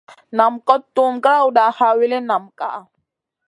Nam 0.37 0.53
kot 0.67 0.81
tuhm 0.95 1.13
grawda, 1.23 1.63
ha 1.77 1.87
wilin 1.97 2.25
nam 2.29 2.43
ka. 2.59 2.69